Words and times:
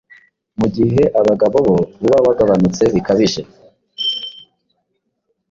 mu 0.59 0.67
gihe 0.75 1.01
abagabo 1.19 1.57
bo 1.67 1.75
uba 2.05 2.17
wagabanutse 2.25 2.83
bikabije 2.93 3.41